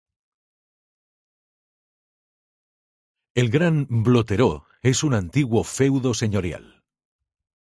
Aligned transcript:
El 3.43 3.51
Grand-Blottereau 3.57 4.57
es 4.81 5.03
un 5.03 5.13
antiguo 5.23 5.63
feudo 5.75 6.15
señorial. 6.23 6.67